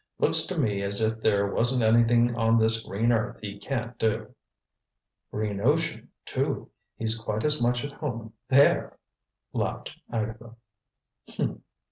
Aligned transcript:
Looks 0.17 0.47
to 0.47 0.57
me 0.57 0.81
as 0.81 0.99
if 0.99 1.21
there 1.21 1.45
wasn't 1.53 1.83
anything 1.83 2.35
on 2.35 2.57
this 2.57 2.81
green 2.83 3.11
earth 3.11 3.37
he 3.39 3.59
can't 3.59 3.95
do." 3.99 4.33
"Green 5.31 5.61
ocean, 5.61 6.09
too 6.25 6.71
he's 6.97 7.19
quite 7.19 7.45
as 7.45 7.61
much 7.61 7.85
at 7.85 7.91
home 7.91 8.33
there," 8.49 8.97
laughed 9.53 9.91
Agatha. 10.11 10.55
"Humph!" 11.29 11.61